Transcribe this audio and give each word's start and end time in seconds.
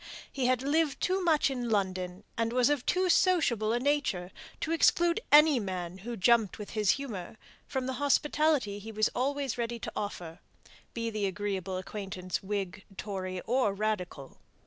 He 0.31 0.47
had 0.47 0.63
lived 0.63 0.99
too 0.99 1.23
much 1.23 1.51
in 1.51 1.69
London, 1.69 2.23
and 2.35 2.51
was 2.51 2.71
of 2.71 2.87
too 2.87 3.07
sociable 3.07 3.71
a 3.71 3.79
nature, 3.79 4.31
to 4.61 4.71
exclude 4.71 5.19
any 5.31 5.59
man 5.59 5.99
who 5.99 6.17
jumped 6.17 6.57
with 6.57 6.71
his 6.71 6.93
humour 6.93 7.37
from 7.67 7.85
the 7.85 7.93
hospitality 8.01 8.79
he 8.79 8.91
was 8.91 9.09
always 9.09 9.59
ready 9.59 9.77
to 9.77 9.91
offer, 9.95 10.39
be 10.95 11.11
the 11.11 11.27
agreeable 11.27 11.77
acquaintance 11.77 12.41
Whig, 12.41 12.83
Tory, 12.97 13.41
or 13.41 13.75
Radical. 13.75 14.39